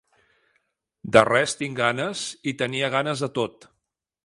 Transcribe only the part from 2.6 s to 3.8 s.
tenia ganes de tot.